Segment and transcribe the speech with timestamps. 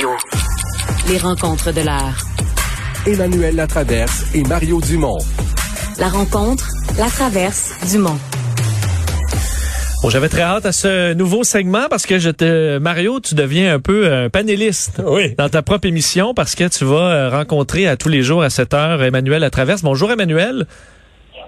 [0.00, 0.16] Radio.
[1.08, 2.16] Les rencontres de l'heure.
[3.06, 5.18] Emmanuel Latraverse et Mario Dumont.
[5.98, 8.18] La rencontre, la traverse, Dumont.
[10.02, 13.74] Bon, j'avais très hâte à ce nouveau segment parce que je te, Mario, tu deviens
[13.74, 15.34] un peu un panéliste Oui.
[15.36, 18.48] dans ta propre émission parce que tu vas euh, rencontrer à tous les jours à
[18.48, 19.82] 7 heures Emmanuel à Traverse.
[19.82, 20.66] Bonjour Emmanuel.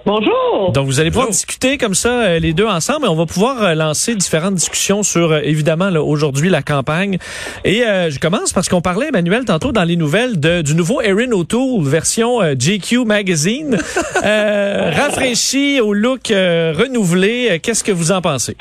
[0.05, 0.71] Bonjour.
[0.73, 3.63] Donc vous allez pouvoir discuter comme ça euh, les deux ensemble et on va pouvoir
[3.63, 7.17] euh, lancer différentes discussions sur euh, évidemment aujourd'hui la campagne.
[7.63, 10.99] Et euh, je commence parce qu'on parlait Emmanuel tantôt dans les nouvelles de, du nouveau
[11.01, 13.77] Erin O'Toole version euh, GQ magazine
[14.25, 17.59] euh, rafraîchi au look euh, renouvelé.
[17.63, 18.57] Qu'est-ce que vous en pensez?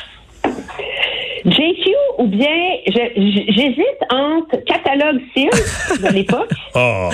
[1.44, 2.48] JQ ou bien
[2.86, 7.08] j'hésite entre catalogue Sears de l'époque Oh.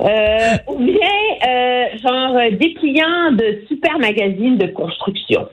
[0.00, 1.25] euh, ou bien
[2.02, 5.48] genre euh, dépliant de super magazines de construction.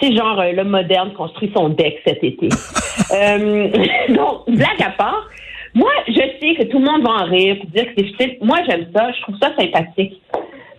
[0.00, 2.48] C'est genre euh, le moderne construit son deck cet été.
[3.14, 3.68] euh,
[4.08, 5.28] donc blague à part,
[5.74, 8.38] moi je sais que tout le monde va en rire pour dire que c'est.
[8.40, 10.20] Moi j'aime ça, je trouve ça sympathique.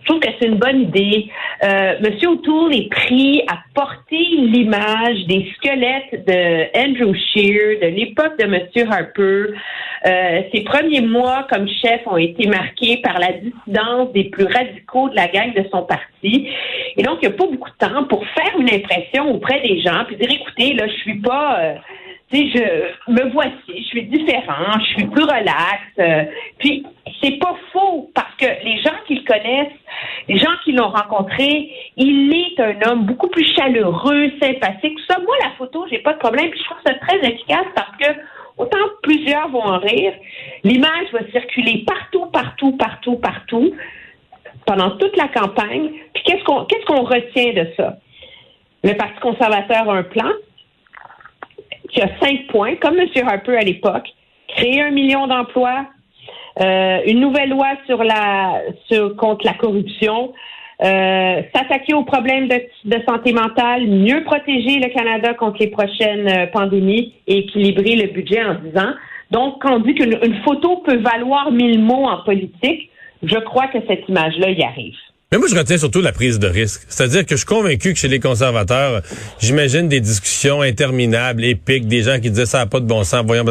[0.02, 1.30] Je trouve que c'est une bonne idée.
[1.62, 8.36] Euh, Monsieur O'Toole est pris à porter l'image des squelettes de Andrew Shear, de l'époque
[8.38, 9.54] de Monsieur Harper.
[10.04, 15.08] Euh, ses premiers mois comme chef ont été marqués par la dissidence des plus radicaux
[15.08, 16.11] de la gang de son parti.
[16.24, 19.80] Et donc, il n'y a pas beaucoup de temps pour faire une impression auprès des
[19.80, 21.58] gens, puis dire, écoutez, là, je suis pas...
[21.60, 21.74] euh,
[22.30, 25.82] tu sais, je me voici, je suis différent, je suis plus relax.
[25.98, 26.24] euh,
[26.58, 26.86] puis
[27.22, 29.78] c'est pas faux parce que les gens qui le connaissent,
[30.28, 34.96] les gens qui l'ont rencontré, il est un homme beaucoup plus chaleureux, sympathique.
[34.96, 36.48] Tout ça, moi la photo, j'ai pas de problème.
[36.50, 38.18] Puis je trouve ça très efficace parce que
[38.56, 40.14] autant plusieurs vont en rire,
[40.64, 43.74] l'image va circuler partout, partout, partout, partout
[44.66, 45.90] pendant toute la campagne.
[46.14, 47.98] Puis qu'est-ce qu'on qu'est-ce qu'on retient de ça?
[48.84, 50.30] Le Parti conservateur a un plan
[51.90, 53.08] qui a cinq points, comme M.
[53.26, 54.08] Harper à l'époque,
[54.48, 55.86] créer un million d'emplois,
[56.60, 60.32] euh, une nouvelle loi sur la sur, contre la corruption,
[60.82, 66.46] euh, s'attaquer aux problèmes de, santé mentale, mieux protéger le Canada contre les prochaines euh,
[66.46, 68.92] pandémies et équilibrer le budget en 10 ans.
[69.30, 72.90] Donc, quand on dit qu'une une photo peut valoir mille mots en politique,
[73.22, 74.94] je crois que cette image-là y arrive.
[75.30, 76.82] Mais moi, je retiens surtout la prise de risque.
[76.90, 79.00] C'est-à-dire que je suis convaincu que chez les conservateurs,
[79.40, 83.24] j'imagine des discussions interminables, épiques, des gens qui disaient ça n'a pas de bon sens,
[83.26, 83.46] voyons.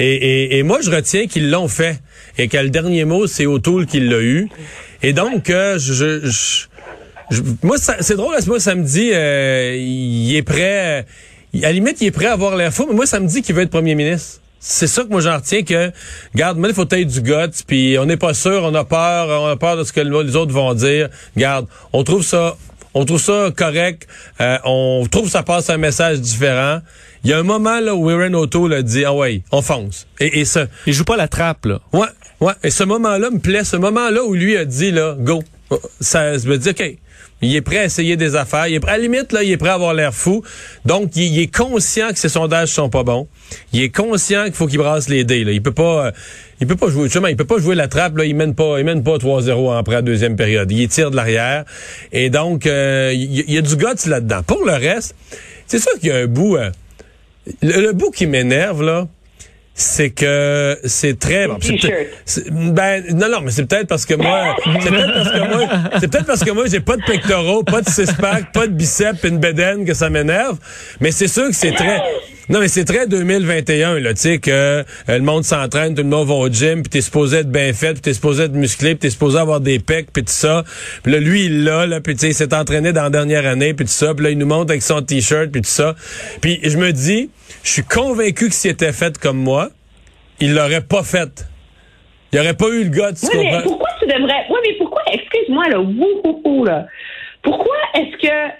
[0.00, 2.00] Et, et, et moi, je retiens qu'ils l'ont fait.
[2.38, 4.48] Et que le dernier mot, c'est O'Toole qui l'a eu.
[5.04, 5.92] Et donc, euh, je,
[6.24, 6.66] je,
[7.30, 11.06] je- moi, c'est drôle, moi, ça me dit, euh, il est prêt,
[11.54, 13.42] à la limite, il est prêt à avoir l'air fou, mais moi, ça me dit
[13.42, 14.40] qu'il veut être premier ministre.
[14.64, 15.90] C'est ça que moi j'en retiens que,
[16.36, 19.42] garde, moi il faut être du guts, puis on n'est pas sûr, on a peur,
[19.42, 21.08] on a peur de ce que les autres vont dire.
[21.36, 22.56] Garde, on trouve ça,
[22.94, 24.06] on trouve ça correct,
[24.40, 26.78] euh, on trouve ça passe un message différent.
[27.24, 30.06] Il y a un moment là où Aaron O'Toole a dit, ah ouais, on fonce.
[30.20, 31.80] Et, et ça, Il joue pas la trappe là.
[31.92, 32.06] Ouais,
[32.40, 32.52] ouais.
[32.62, 33.64] Et ce moment-là me plaît.
[33.64, 35.42] Ce moment-là où lui a dit, là, go.
[36.00, 36.98] Ça, je me dis, OK.
[37.42, 38.68] Il est prêt à essayer des affaires.
[38.68, 40.42] Il est prêt, à la limite, là, il est prêt à avoir l'air fou.
[40.84, 43.26] Donc, il, il est conscient que ses sondages sont pas bons.
[43.72, 45.50] Il est conscient qu'il faut qu'il brasse les dés, là.
[45.50, 46.10] Il peut pas, euh,
[46.60, 48.24] il peut pas jouer, justement, il peut pas jouer la trappe, là.
[48.24, 50.70] Il mène pas, il mène pas 3-0 après la deuxième période.
[50.70, 51.64] Il tire de l'arrière.
[52.12, 54.42] Et donc, euh, il, y a du guts là-dedans.
[54.44, 55.16] Pour le reste,
[55.66, 56.70] c'est sûr qu'il y a un bout, euh,
[57.60, 59.08] le bout qui m'énerve, là,
[59.74, 61.58] c'est que c'est très bon.
[62.50, 65.68] Ben non non, mais c'est peut-être parce que moi, c'est peut-être parce que moi,
[66.00, 68.72] c'est peut-être parce que moi j'ai pas de pectoraux, pas de six pack, pas de
[68.72, 70.58] biceps, et une bédaine que ça m'énerve.
[71.00, 72.02] Mais c'est sûr que c'est très,
[72.48, 76.08] Non, mais c'est très 2021, là, tu sais, que euh, le monde s'entraîne, tout le
[76.08, 78.90] monde va au gym, puis t'es supposé être bien fait, puis t'es supposé être musclé,
[78.90, 80.64] puis t'es supposé avoir des pecs, puis tout ça.
[81.02, 83.46] Puis là, lui, il l'a, là, puis tu sais, il s'est entraîné dans la dernière
[83.46, 84.14] année, puis tout ça.
[84.14, 85.94] Puis là, il nous montre avec son T-shirt, puis tout ça.
[86.40, 87.30] Puis je me dis,
[87.62, 89.68] je suis convaincu que s'il était fait comme moi,
[90.40, 91.46] il l'aurait pas fait.
[92.32, 94.46] Il aurait pas eu le gars, tu Oui, mais pourquoi tu devrais.
[94.50, 96.86] Oui, mais pourquoi, excuse-moi, là, wouhouhou, là.
[97.42, 98.52] Pourquoi est-ce que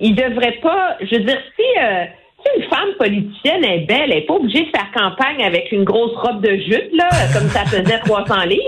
[0.00, 0.96] il devrait pas.
[1.00, 2.23] Je veux dire, si, euh, si
[2.56, 6.14] une femme politicienne est belle, elle n'est pas obligée de faire campagne avec une grosse
[6.16, 8.62] robe de jute, là, comme ça faisait 300 livres.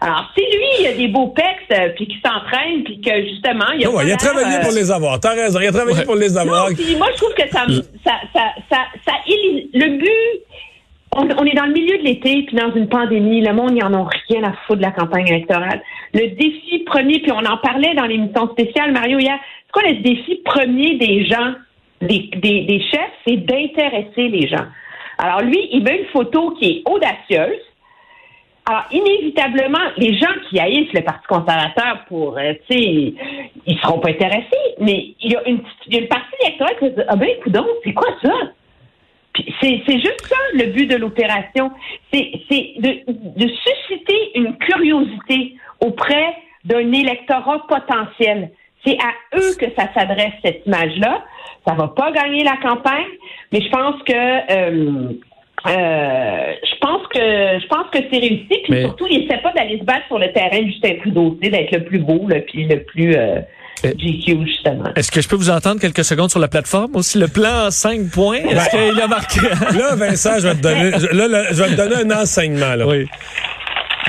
[0.00, 3.64] Alors, si lui, il a des beaux pecs, euh, puis qu'il s'entraîne, puis que justement,
[3.76, 3.88] il a.
[3.88, 5.18] Non, pas il a travaillé euh, pour les avoir.
[5.18, 6.68] T'as raison, il a travaillé pour les avoir.
[6.68, 7.66] non, puis moi, je trouve que ça,
[8.04, 10.42] ça, ça, ça, ça le but,
[11.16, 13.82] on, on est dans le milieu de l'été, puis dans une pandémie, le monde, ils
[13.82, 15.82] en ont rien à foutre de la campagne électorale.
[16.14, 19.96] Le défi premier, puis on en parlait dans l'émission spéciale, Mario, hier, c'est quoi le
[19.96, 21.54] défi premier des gens,
[22.00, 24.66] des, chefs, c'est d'intéresser les gens.
[25.18, 27.60] Alors lui, il veut une photo qui est audacieuse,
[28.68, 33.14] alors, inévitablement, les gens qui haïssent le Parti conservateur pour, euh, tu sais,
[33.64, 35.62] ils seront pas intéressés, mais il y a une,
[36.06, 38.34] partie électorale qui se dire, ah ben, écoute c'est quoi ça?
[39.62, 41.70] C'est, juste ça, le but de l'opération.
[42.12, 42.30] C'est,
[42.78, 46.34] de susciter une curiosité auprès
[46.64, 48.50] d'un électorat potentiel.
[48.84, 51.24] C'est à eux que ça s'adresse, cette image-là.
[51.66, 53.06] Ça va pas gagner la campagne,
[53.52, 55.12] mais je pense que euh,
[55.66, 58.46] euh, je pense que je pense que c'est réussi.
[58.48, 61.36] Puis Mais- surtout, il essaie pas d'aller se battre sur le terrain de Justin Trudeau,
[61.42, 63.40] d'être le plus beau, là, puis le plus euh,
[63.84, 64.90] Euh, GQ, justement.
[64.96, 67.16] Est-ce que je peux vous entendre quelques secondes sur la plateforme aussi?
[67.16, 69.40] Le plan en 5 points, est-ce qu'il a marqué?
[69.78, 72.74] Là, Vincent, je vais te donner, je- là, là, je vais te donner un enseignement,
[72.74, 72.84] là.
[72.88, 73.06] oui.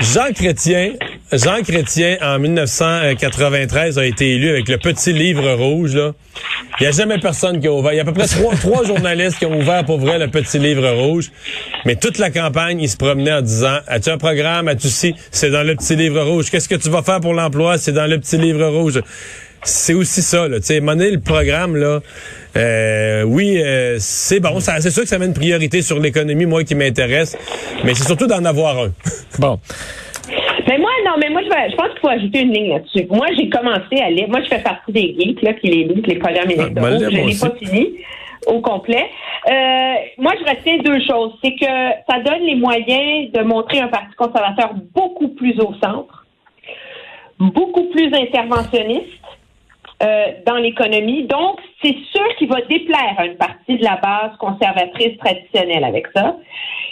[0.00, 0.94] Jean Chrétien,
[1.30, 6.12] Jean Chrétien, en 1993, a été élu avec le petit livre rouge, là.
[6.78, 7.92] Il n'y a jamais personne qui a ouvert.
[7.92, 8.26] Il y a à peu près
[8.60, 11.30] trois, journalistes qui ont ouvert pour vrai le petit livre rouge.
[11.84, 14.68] Mais toute la campagne, ils se promenaient en disant, as-tu un programme?
[14.68, 15.14] As-tu ci?
[15.30, 16.50] C'est dans le petit livre rouge.
[16.50, 17.76] Qu'est-ce que tu vas faire pour l'emploi?
[17.76, 19.02] C'est dans le petit livre rouge.
[19.62, 20.56] C'est aussi ça, là.
[20.62, 22.00] Sais, monnaie le programme, là.
[22.56, 24.60] Euh, oui, euh, c'est bon.
[24.60, 27.36] Ça, c'est sûr que ça met une priorité sur l'économie, moi, qui m'intéresse.
[27.84, 28.92] Mais c'est surtout d'en avoir un.
[29.38, 29.58] Bon.
[30.68, 33.06] Mais moi, non, mais moi, je, vais- je pense qu'il faut ajouter une ligne là-dessus.
[33.10, 34.28] Moi, j'ai commencé à lire.
[34.28, 36.74] Moi, je fais partie des geeks, là, qui les lisent, les programmes électoraux.
[36.74, 37.40] ben, je aussi.
[37.40, 37.88] pas fini
[38.46, 39.06] au complet.
[39.50, 41.32] Euh, moi, je retiens deux choses.
[41.42, 41.66] C'est que
[42.08, 46.24] ça donne les moyens de montrer un Parti conservateur beaucoup plus au centre,
[47.38, 49.19] beaucoup plus interventionniste
[50.02, 51.24] euh, dans l'économie.
[51.24, 56.06] Donc, c'est sûr qu'il va déplaire à une partie de la base conservatrice traditionnelle avec
[56.14, 56.36] ça.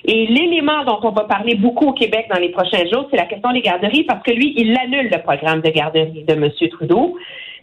[0.05, 3.26] Et l'élément dont on va parler beaucoup au Québec dans les prochains jours, c'est la
[3.26, 6.50] question des garderies, parce que lui, il annule le programme de garderie de M.
[6.70, 7.16] Trudeau.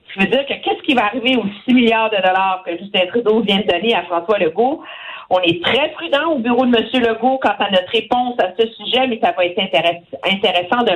[0.07, 2.77] Ce qui veut dire que qu'est-ce qui va arriver aux 6 milliards de dollars que
[2.77, 4.81] Justin Trudeau vient de donner à François Legault?
[5.29, 6.85] On est très prudent au bureau de M.
[7.01, 10.91] Legault quant à notre réponse à ce sujet, mais ça va être intéress- intéressant de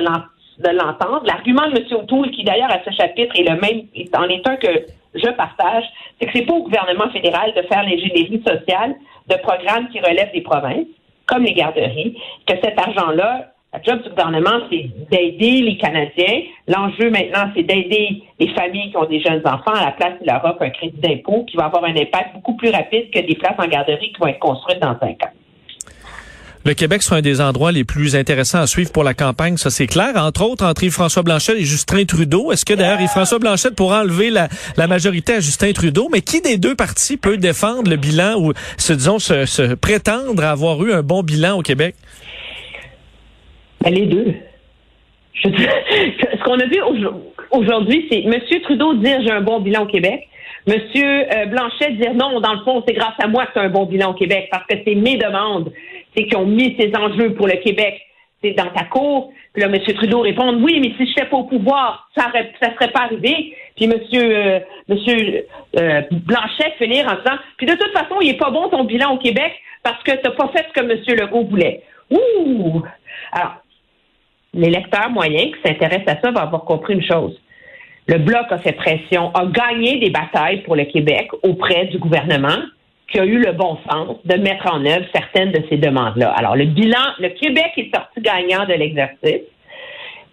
[0.60, 1.22] de l'entendre.
[1.24, 1.86] L'argument de M.
[1.92, 5.84] O'Toole, qui d'ailleurs à ce chapitre est le même, en est que je partage,
[6.18, 8.94] c'est que c'est pas au gouvernement fédéral de faire l'ingénierie sociale
[9.28, 10.86] de programmes qui relèvent des provinces,
[11.26, 12.16] comme les garderies,
[12.46, 16.42] que cet argent-là, la job du gouvernement, c'est d'aider les Canadiens.
[16.66, 19.72] L'enjeu maintenant, c'est d'aider les familles qui ont des jeunes enfants.
[19.72, 22.56] À la place, il leur offre un crédit d'impôt qui va avoir un impact beaucoup
[22.56, 25.30] plus rapide que des places en garderie qui vont être construites dans cinq ans.
[26.66, 29.70] Le Québec sera un des endroits les plus intéressants à suivre pour la campagne, ça
[29.70, 30.12] c'est clair.
[30.16, 32.52] Entre autres, entre Yves-François Blanchet et Justin Trudeau.
[32.52, 34.48] Est-ce que d'ailleurs Yves-François Blanchet pourra enlever la,
[34.86, 36.10] majorité à Justin Trudeau?
[36.12, 40.84] Mais qui des deux partis peut défendre le bilan ou, se, disons, se, prétendre avoir
[40.84, 41.94] eu un bon bilan au Québec?
[43.82, 44.34] Ben, les deux.
[45.42, 48.34] Ce qu'on a vu aujourd- aujourd'hui, c'est M.
[48.64, 50.28] Trudeau dire j'ai un bon bilan au Québec.
[50.66, 50.74] M.
[50.74, 53.86] euh, Blanchet dire non, dans le fond, c'est grâce à moi que c'est un bon
[53.86, 55.72] bilan au Québec parce que c'est mes demandes,
[56.14, 58.00] c'est qui ont mis ces enjeux pour le Québec.
[58.42, 59.32] C'est dans ta cour.
[59.52, 59.78] Puis là, M.
[59.94, 62.30] Trudeau répond oui, mais si je n'étais pas au pouvoir, ça
[62.62, 63.54] ça serait pas arrivé.
[63.76, 64.62] Puis M.
[64.88, 65.46] Monsieur
[65.78, 69.14] euh, Blanchet finir en disant puis de toute façon, il est pas bon ton bilan
[69.14, 69.52] au Québec
[69.82, 71.18] parce que t'as pas fait ce que M.
[71.18, 71.82] Legault voulait.
[72.10, 72.82] Ouh!
[73.32, 73.56] Alors,
[74.54, 77.38] l'électeur moyen qui s'intéresse à ça va avoir compris une chose.
[78.10, 82.58] Le Bloc a fait pression, a gagné des batailles pour le Québec auprès du gouvernement,
[83.10, 86.30] qui a eu le bon sens de mettre en œuvre certaines de ces demandes-là.
[86.36, 89.46] Alors, le bilan, le Québec est sorti gagnant de l'exercice,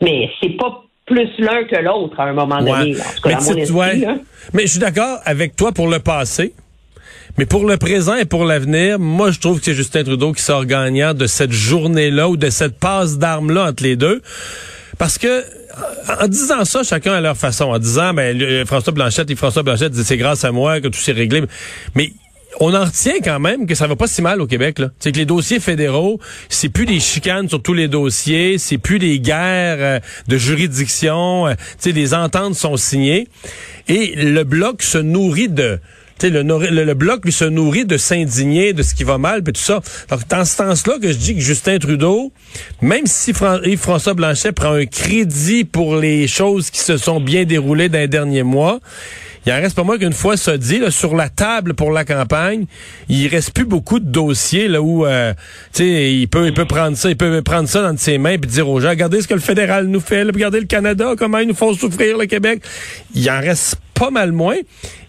[0.02, 2.96] mais c'est pas plus l'un que l'autre à un moment donné.
[2.96, 3.02] Ouais.
[3.26, 4.02] Mais tu- ouais.
[4.54, 6.54] Mais je suis d'accord avec toi pour le passé.
[7.38, 10.42] Mais pour le présent et pour l'avenir, moi, je trouve que c'est Justin Trudeau qui
[10.42, 14.22] sort gagnant de cette journée-là ou de cette passe d'armes-là entre les deux.
[14.98, 15.44] Parce que,
[16.22, 19.64] en disant ça, chacun à leur façon, en disant, ben, le- François Blanchette et François
[19.64, 21.44] Blanchette disent c'est grâce à moi que tout s'est réglé.
[21.96, 22.12] Mais
[22.60, 24.82] on en retient quand même que ça va pas si mal au Québec.
[25.00, 26.20] C'est que les dossiers fédéraux,
[26.50, 31.48] c'est plus des chicanes sur tous les dossiers, c'est plus des guerres euh, de juridiction.
[31.48, 33.28] euh, sais, les ententes sont signées
[33.88, 35.80] et le bloc se nourrit de
[36.24, 39.54] le, le, le bloc lui se nourrit de s'indigner de ce qui va mal, puis
[39.54, 39.82] tout ça.
[40.10, 42.32] Donc, dans ce sens-là que je dis que Justin Trudeau,
[42.82, 47.46] même si Fran- Yves-François Blanchet prend un crédit pour les choses qui se sont bien
[47.46, 48.80] déroulées dans les derniers mois,
[49.46, 52.04] il en reste pas moins qu'une fois ça dit, là, sur la table pour la
[52.04, 52.66] campagne,
[53.08, 55.34] il reste plus beaucoup de dossiers là où euh,
[55.80, 58.68] il peut il peut prendre ça, il peut prendre ça dans ses mains puis dire
[58.68, 61.48] aux gens regardez ce que le fédéral nous fait, là, regardez le Canada comment ils
[61.48, 62.62] nous font souffrir le Québec.
[63.16, 64.56] Il en reste pas mal moins.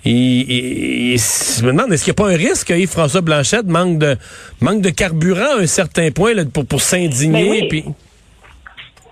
[0.04, 3.21] Et, et- et je me demande est-ce qu'il n'y a pas un risque que Yves-François
[3.21, 4.16] Blanchette manque de
[4.61, 7.68] manque de carburant à un certain point là, pour pour s'indigner Ben oui.
[7.68, 7.85] puis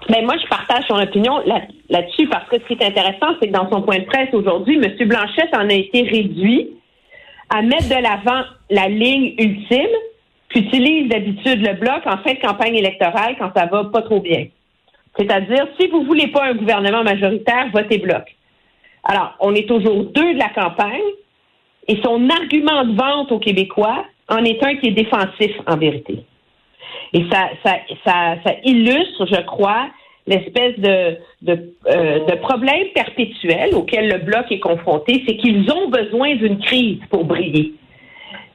[0.08, 3.48] Ben moi, je partage son opinion là- là-dessus parce que ce qui est intéressant, c'est
[3.48, 5.08] que dans son point de presse aujourd'hui, M.
[5.08, 6.68] Blanchette en a été réduit
[7.50, 9.86] à mettre de l'avant la ligne ultime
[10.48, 14.46] qu'utilise d'habitude le bloc en fin de campagne électorale quand ça va pas trop bien.
[15.18, 18.35] C'est-à-dire, si vous voulez pas un gouvernement majoritaire, votez bloc.
[19.08, 21.00] Alors, on est jour 2 de la campagne
[21.86, 26.24] et son argument de vente aux Québécois en est un qui est défensif en vérité.
[27.12, 29.86] Et ça, ça, illustre, je crois,
[30.26, 35.88] l'espèce de, de, euh, de problème perpétuel auquel le Bloc est confronté, c'est qu'ils ont
[35.88, 37.74] besoin d'une crise pour briller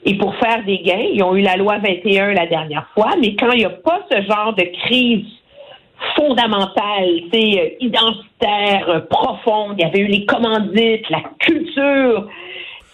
[0.04, 1.08] et pour faire des gains.
[1.14, 4.06] Ils ont eu la loi 21 la dernière fois, mais quand il n'y a pas
[4.12, 5.26] ce genre de crise
[6.22, 12.28] fondamentale, c'est euh, identitaire, euh, profonde, il y avait eu les commandites, la culture,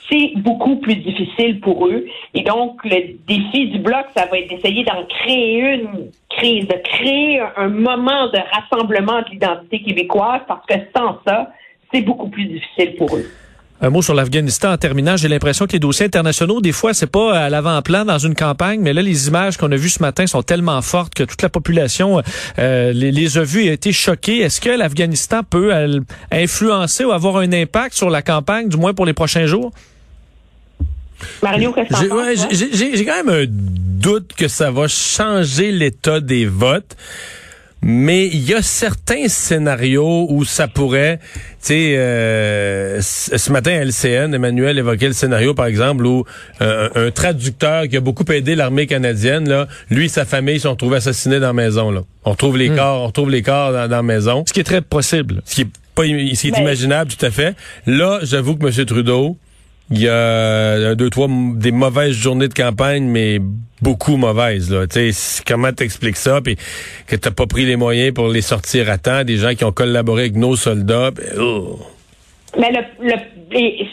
[0.10, 2.06] c'est beaucoup plus difficile pour eux.
[2.34, 6.76] Et donc, le défi du bloc, ça va être d'essayer d'en créer une crise, de
[6.84, 11.52] créer un, un moment de rassemblement de l'identité québécoise, parce que sans ça,
[11.92, 13.26] c'est beaucoup plus difficile pour eux.
[13.80, 15.18] Un mot sur l'Afghanistan en terminant.
[15.18, 18.80] J'ai l'impression que les dossiers internationaux, des fois, c'est pas à l'avant-plan dans une campagne,
[18.82, 21.50] mais là, les images qu'on a vues ce matin sont tellement fortes que toute la
[21.50, 22.24] population
[22.58, 24.40] euh, les, les a vues et a été choquée.
[24.40, 26.00] Est-ce que l'Afghanistan peut euh,
[26.32, 29.72] influencer ou avoir un impact sur la campagne, du moins pour les prochains jours?
[31.44, 36.46] Mario, qu'est-ce que ouais, j'ai quand même un doute que ça va changer l'état des
[36.46, 36.96] votes.
[37.82, 43.86] Mais il y a certains scénarios où ça pourrait, tu sais, euh, ce matin à
[43.86, 46.26] LCN, Emmanuel évoquait le scénario, par exemple, où
[46.62, 50.72] euh, un traducteur qui a beaucoup aidé l'armée canadienne, là, lui et sa famille sont
[50.72, 51.92] retrouvés assassinés dans la maison.
[51.92, 52.02] Là.
[52.26, 54.44] On retrouve les corps, on retrouve les corps dans, dans la maison.
[54.48, 55.42] Ce qui est très possible.
[55.46, 57.56] Ce qui est pas, ce qui est Ben- imaginable, tout à fait.
[57.86, 58.86] Là, j'avoue que M.
[58.86, 59.38] Trudeau,
[59.90, 63.40] il y a deux, trois, des mauvaises journées de campagne, mais
[63.82, 64.72] beaucoup mauvaises.
[64.72, 64.88] Là.
[64.88, 66.58] Tu sais, c- comment t'expliques ça, puis
[67.08, 69.72] que t'as pas pris les moyens pour les sortir à temps, des gens qui ont
[69.72, 71.12] collaboré avec nos soldats.
[71.40, 71.80] oh.
[72.60, 73.86] Mais le, le-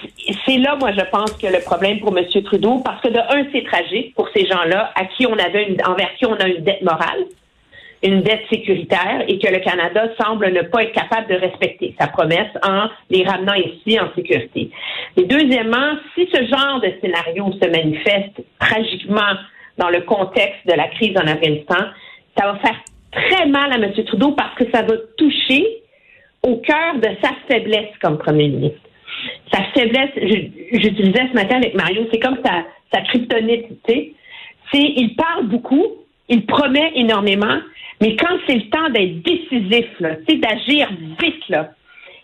[0.46, 2.24] c'est là, moi, je pense que le problème pour M.
[2.44, 5.76] Trudeau, parce que de un, c'est tragique pour ces gens-là à qui on avait une,
[5.86, 7.24] envers qui on a une dette morale,
[8.04, 12.06] une dette sécuritaire, et que le Canada semble ne pas être capable de respecter sa
[12.08, 14.70] promesse en les ramenant ici en sécurité.
[15.16, 19.34] Et deuxièmement, si ce genre de scénario se manifeste tragiquement
[19.78, 21.86] dans le contexte de la crise en Afghanistan,
[22.36, 22.76] ça va faire
[23.10, 23.92] très mal à M.
[24.04, 25.64] Trudeau parce que ça va toucher
[26.42, 28.80] au cœur de sa faiblesse comme premier ministre.
[29.52, 30.10] Sa faiblesse,
[30.72, 34.12] j'utilisais ce matin avec Mario, c'est comme sa, sa kryptonite, tu sais.
[34.72, 37.58] C'est, il parle beaucoup, il promet énormément,
[38.00, 39.86] mais quand c'est le temps d'être décisif,
[40.28, 40.88] sais, d'agir
[41.20, 41.70] vite, là,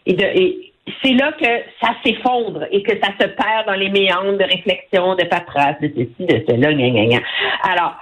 [0.07, 0.71] et et
[1.03, 1.47] c'est là que
[1.81, 5.89] ça s'effondre et que ça se perd dans les méandres de réflexion, de paperasse, de
[5.89, 7.19] ceci, de cela, gna, gna, gna.
[7.63, 7.97] Alors,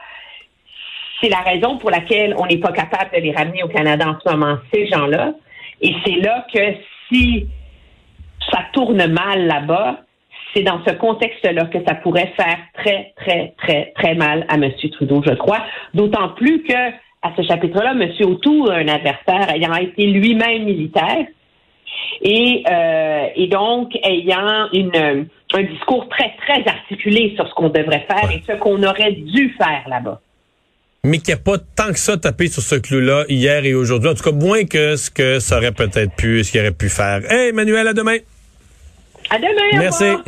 [1.21, 4.17] c'est la raison pour laquelle on n'est pas capable de les ramener au Canada en
[4.21, 5.33] ce moment, ces gens-là.
[5.81, 6.61] Et c'est là que
[7.09, 7.47] si
[8.51, 10.01] ça tourne mal là-bas,
[10.55, 14.71] c'est dans ce contexte-là que ça pourrait faire très, très, très, très mal à M.
[14.93, 15.63] Trudeau, je crois.
[15.95, 16.91] D'autant plus que,
[17.23, 18.11] à ce chapitre-là, M.
[18.21, 21.27] O'Toole, un adversaire ayant été lui-même militaire,
[22.23, 28.07] et, euh, et donc ayant une, un discours très, très articulé sur ce qu'on devrait
[28.11, 30.21] faire et ce qu'on aurait dû faire là-bas.
[31.05, 34.11] Mais qu'il n'y a pas tant que ça tapé sur ce clou-là hier et aujourd'hui.
[34.11, 36.89] En tout cas, moins que ce que ça aurait peut-être pu, ce qu'il aurait pu
[36.89, 37.21] faire.
[37.31, 38.19] Hey, Emmanuel, à demain.
[39.31, 39.77] À demain.
[39.77, 40.05] au Merci.
[40.05, 40.25] revoir.